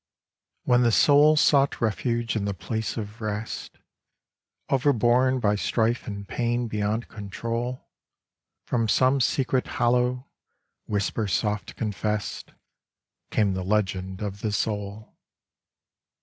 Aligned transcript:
16 0.63 0.71
WHEN 0.71 0.81
the 0.81 0.91
soul 0.91 1.35
sought 1.35 1.79
refuge 1.79 2.35
in 2.35 2.45
the 2.45 2.55
place 2.55 2.97
of 2.97 3.21
rest, 3.21 3.77
Overborne 4.67 5.39
by 5.39 5.53
strife 5.53 6.07
and 6.07 6.27
pain 6.27 6.67
beyond 6.67 7.07
control, 7.07 7.87
From 8.65 8.87
some 8.87 9.21
secret 9.21 9.67
hollow, 9.77 10.25
whisper 10.87 11.27
soft 11.27 11.75
confessed, 11.75 12.53
Came 13.29 13.53
the 13.53 13.61
legend 13.63 14.23
of 14.23 14.41
the 14.41 14.51
soul. 14.51 15.15